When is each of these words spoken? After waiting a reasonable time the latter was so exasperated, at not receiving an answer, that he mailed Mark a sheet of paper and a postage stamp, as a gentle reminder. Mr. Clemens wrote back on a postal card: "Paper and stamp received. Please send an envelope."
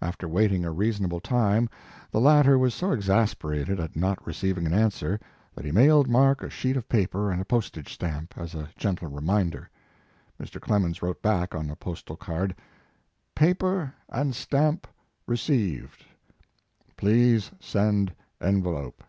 After 0.00 0.26
waiting 0.26 0.64
a 0.64 0.72
reasonable 0.72 1.20
time 1.20 1.68
the 2.10 2.18
latter 2.18 2.56
was 2.58 2.72
so 2.72 2.92
exasperated, 2.92 3.78
at 3.78 3.94
not 3.94 4.26
receiving 4.26 4.64
an 4.64 4.72
answer, 4.72 5.20
that 5.54 5.66
he 5.66 5.70
mailed 5.70 6.08
Mark 6.08 6.42
a 6.42 6.48
sheet 6.48 6.78
of 6.78 6.88
paper 6.88 7.30
and 7.30 7.42
a 7.42 7.44
postage 7.44 7.92
stamp, 7.92 8.38
as 8.38 8.54
a 8.54 8.70
gentle 8.78 9.08
reminder. 9.08 9.68
Mr. 10.40 10.58
Clemens 10.62 11.02
wrote 11.02 11.20
back 11.20 11.54
on 11.54 11.68
a 11.68 11.76
postal 11.76 12.16
card: 12.16 12.54
"Paper 13.34 13.92
and 14.08 14.34
stamp 14.34 14.86
received. 15.26 16.06
Please 16.96 17.50
send 17.60 18.14
an 18.40 18.48
envelope." 18.54 19.04